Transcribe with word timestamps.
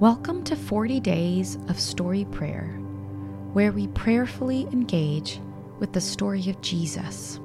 Welcome 0.00 0.44
to 0.44 0.54
40 0.54 1.00
Days 1.00 1.56
of 1.66 1.80
Story 1.80 2.24
Prayer, 2.26 2.68
where 3.52 3.72
we 3.72 3.88
prayerfully 3.88 4.62
engage 4.70 5.40
with 5.80 5.92
the 5.92 6.00
story 6.00 6.48
of 6.48 6.60
Jesus. 6.60 7.40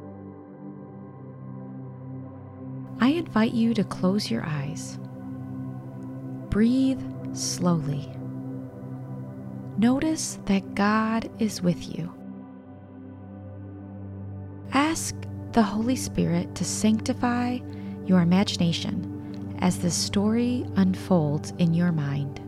I 2.99 3.07
invite 3.07 3.55
you 3.55 3.73
to 3.73 3.83
close 3.83 4.29
your 4.29 4.45
eyes. 4.45 4.99
Breathe 6.51 7.01
slowly. 7.35 8.07
Notice 9.79 10.37
that 10.45 10.75
God 10.75 11.31
is 11.39 11.63
with 11.63 11.97
you. 11.97 12.13
Ask 14.73 15.15
the 15.53 15.63
Holy 15.63 15.95
Spirit 15.95 16.53
to 16.53 16.63
sanctify 16.63 17.57
your 18.05 18.21
imagination 18.21 19.12
as 19.63 19.79
the 19.79 19.89
story 19.89 20.65
unfolds 20.75 21.53
in 21.57 21.73
your 21.73 21.93
mind. 21.93 22.41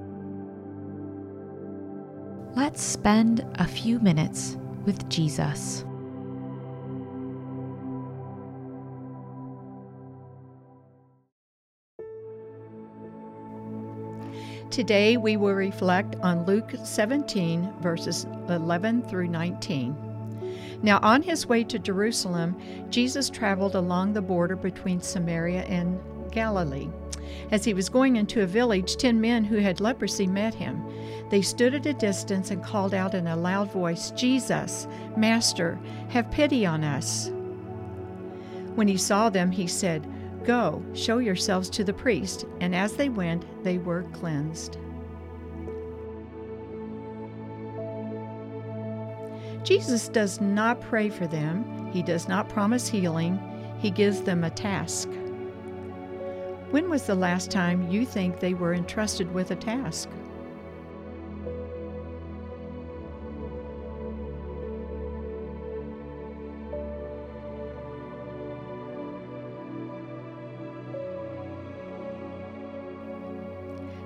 Let's 2.57 2.83
spend 2.83 3.47
a 3.55 3.65
few 3.65 3.99
minutes 3.99 4.57
with 4.85 5.07
Jesus. 5.07 5.85
Today 14.69 15.15
we 15.15 15.37
will 15.37 15.53
reflect 15.53 16.17
on 16.17 16.45
Luke 16.45 16.73
17, 16.83 17.75
verses 17.79 18.25
11 18.49 19.03
through 19.03 19.29
19. 19.29 19.95
Now, 20.83 20.99
on 21.01 21.21
his 21.21 21.47
way 21.47 21.63
to 21.63 21.79
Jerusalem, 21.79 22.59
Jesus 22.89 23.29
traveled 23.29 23.75
along 23.75 24.11
the 24.11 24.21
border 24.21 24.57
between 24.57 24.99
Samaria 24.99 25.61
and 25.63 25.97
Galilee. 26.35 26.89
As 27.51 27.63
he 27.63 27.73
was 27.73 27.89
going 27.89 28.15
into 28.15 28.41
a 28.41 28.47
village, 28.47 28.97
ten 28.97 29.21
men 29.21 29.43
who 29.43 29.57
had 29.57 29.79
leprosy 29.79 30.27
met 30.27 30.53
him. 30.53 30.83
They 31.29 31.41
stood 31.41 31.73
at 31.73 31.85
a 31.85 31.93
distance 31.93 32.51
and 32.51 32.63
called 32.63 32.93
out 32.93 33.13
in 33.13 33.27
a 33.27 33.35
loud 33.35 33.71
voice, 33.71 34.11
Jesus, 34.11 34.87
Master, 35.17 35.79
have 36.09 36.31
pity 36.31 36.65
on 36.65 36.83
us. 36.83 37.31
When 38.75 38.87
he 38.87 38.97
saw 38.97 39.29
them, 39.29 39.51
he 39.51 39.67
said, 39.67 40.05
Go, 40.43 40.83
show 40.93 41.17
yourselves 41.17 41.69
to 41.71 41.83
the 41.83 41.93
priest. 41.93 42.45
And 42.61 42.75
as 42.75 42.93
they 42.93 43.09
went, 43.09 43.45
they 43.63 43.79
were 43.79 44.03
cleansed. 44.13 44.77
Jesus 49.63 50.07
does 50.09 50.39
not 50.39 50.79
pray 50.79 51.09
for 51.09 51.25
them, 51.25 51.89
he 51.91 52.03
does 52.03 52.27
not 52.27 52.49
promise 52.49 52.87
healing, 52.87 53.39
he 53.79 53.89
gives 53.89 54.21
them 54.21 54.43
a 54.43 54.51
task. 54.51 55.09
When 56.75 56.89
was 56.89 57.03
the 57.03 57.15
last 57.15 57.51
time 57.51 57.89
you 57.89 58.05
think 58.05 58.41
they 58.41 58.53
were 58.53 58.73
entrusted 58.73 59.33
with 59.33 59.49
a 59.51 59.55
task? 59.55 60.09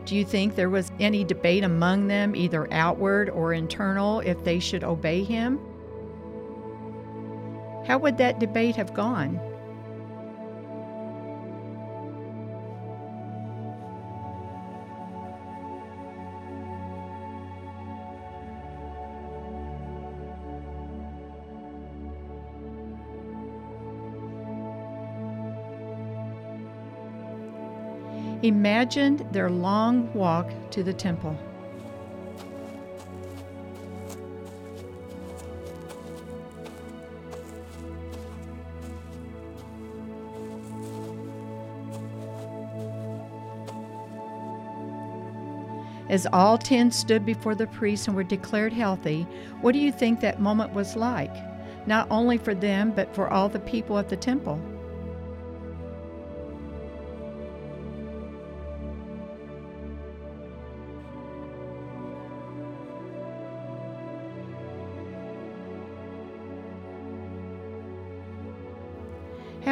Do 0.06 0.16
you 0.16 0.24
think 0.24 0.54
there 0.54 0.70
was 0.70 0.92
any 1.00 1.24
debate 1.24 1.64
among 1.64 2.08
them, 2.08 2.36
either 2.36 2.72
outward 2.72 3.32
or 3.32 3.52
internal, 3.52 4.20
if 4.20 4.44
they 4.44 4.60
should 4.60 4.84
obey 4.84 5.24
him? 5.24 5.60
How 7.88 7.98
would 7.98 8.20
that 8.20 8.40
debate 8.40 8.76
have 8.76 8.94
gone? 8.94 9.49
Imagined 28.44 29.26
their 29.32 29.50
long 29.50 30.12
walk 30.14 30.52
to 30.72 30.84
the 30.84 30.94
temple. 30.94 31.38
As 46.10 46.26
all 46.34 46.58
ten 46.58 46.90
stood 46.90 47.24
before 47.24 47.54
the 47.54 47.68
priest 47.68 48.08
and 48.08 48.16
were 48.16 48.24
declared 48.24 48.74
healthy, 48.74 49.28
what 49.62 49.74
do 49.74 49.80
you 49.80 49.92
think 49.92 50.20
that 50.20 50.42
moment 50.42 50.74
was 50.74 50.96
like? 50.96 51.36
Not 51.86 52.08
only 52.10 52.40
for 52.40 52.56
them, 52.56 52.92
but 52.92 53.14
for 53.14 53.30
all 53.30 53.48
the 53.48 53.60
people 53.60 54.00
at 54.00 54.10
the 54.10 54.18
temple. 54.18 54.60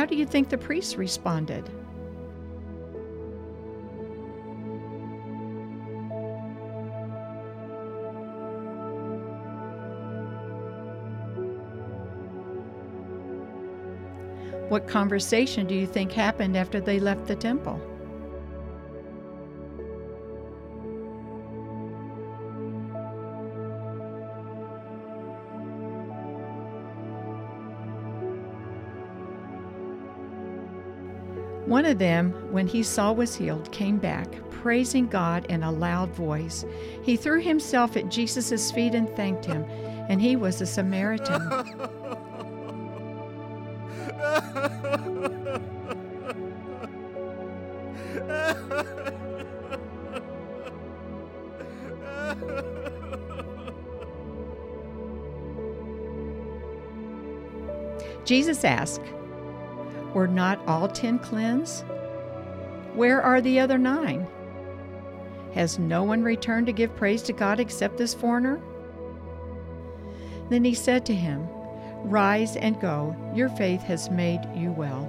Do 0.08 0.16
you 0.16 0.26
think 0.26 0.50
the 0.50 0.58
priests 0.58 0.96
responded? 0.96 1.70
What 14.70 14.88
conversation 14.88 15.66
do 15.66 15.74
you 15.74 15.88
think 15.88 16.12
happened 16.12 16.58
after 16.58 16.82
they 16.82 17.00
left 17.00 17.28
the 17.28 17.36
temple? 17.36 17.82
One 31.68 31.86
of 31.86 32.00
them, 32.00 32.32
when 32.54 32.66
he 32.66 32.82
saw 32.82 33.12
was 33.12 33.36
healed, 33.36 33.70
came 33.74 33.98
back, 33.98 34.34
praising 34.50 35.08
God 35.08 35.46
in 35.48 35.64
a 35.64 35.72
loud 35.72 36.10
voice. 36.12 36.64
He 37.04 37.18
threw 37.18 37.42
himself 37.42 37.98
at 37.98 38.10
Jesus' 38.10 38.72
feet 38.72 38.96
and 38.96 39.10
thanked 39.18 39.44
him, 39.44 39.66
and 40.08 40.22
he 40.22 40.38
was 40.38 40.62
a 40.62 40.66
Samaritan. 40.66 41.42
Jesus 58.24 58.64
asked, 58.64 59.02
were 60.18 60.28
not 60.28 60.60
all 60.68 60.88
ten 60.88 61.20
cleansed? 61.20 61.86
Where 62.96 63.22
are 63.22 63.40
the 63.40 63.60
other 63.60 63.78
nine? 63.78 64.26
Has 65.54 65.78
no 65.78 66.02
one 66.02 66.24
returned 66.24 66.66
to 66.66 66.74
give 66.74 66.96
praise 66.96 67.22
to 67.24 67.34
God 67.34 67.60
except 67.60 67.98
this 67.98 68.16
foreigner? 68.16 68.60
Then 70.50 70.66
he 70.66 70.74
said 70.74 71.06
to 71.06 71.14
him, 71.14 71.48
Rise 72.04 72.56
and 72.56 72.82
go, 72.82 73.16
your 73.36 73.50
faith 73.50 73.82
has 73.84 74.10
made 74.10 74.42
you 74.56 74.72
well. 74.72 75.04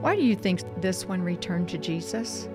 Why 0.00 0.16
do 0.16 0.22
you 0.22 0.36
think 0.36 0.62
this 0.80 1.04
one 1.04 1.20
returned 1.20 1.68
to 1.68 1.78
Jesus? 1.78 2.48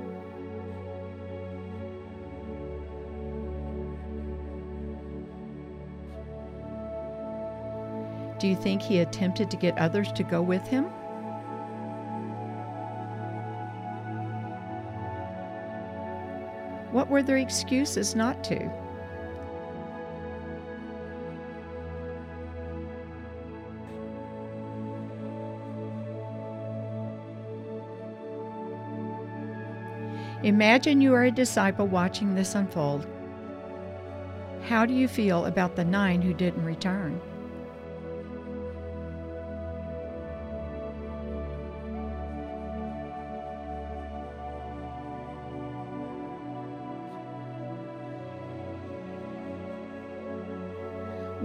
Do 8.38 8.48
you 8.48 8.56
think 8.56 8.82
he 8.82 9.00
attempted 9.00 9.50
to 9.52 9.58
get 9.58 9.78
others 9.78 10.12
to 10.14 10.24
go 10.24 10.42
with 10.42 10.68
him? 10.68 10.86
What 16.92 17.10
were 17.10 17.24
their 17.24 17.38
excuses 17.38 18.16
not 18.16 18.44
to? 18.46 18.72
Imagine 30.44 31.02
you 31.02 31.14
are 31.14 31.24
a 31.24 31.32
disciple 31.32 31.88
watching 31.88 32.36
this 32.36 32.54
unfold. 32.54 33.08
How 34.68 34.86
do 34.86 34.94
you 34.94 35.08
feel 35.08 35.46
about 35.46 35.76
the 35.76 35.84
nine 35.84 36.22
who 36.22 36.34
didn't 36.34 36.64
return? 36.64 37.20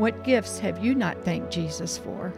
What 0.00 0.24
gifts 0.24 0.58
have 0.60 0.82
you 0.82 0.94
not 0.94 1.22
thanked 1.26 1.52
Jesus 1.52 1.98
for? 1.98 2.30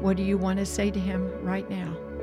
What 0.00 0.16
do 0.16 0.22
you 0.22 0.38
want 0.38 0.58
to 0.58 0.64
say 0.64 0.90
to 0.90 0.98
him 0.98 1.30
right 1.42 1.68
now? 1.68 2.13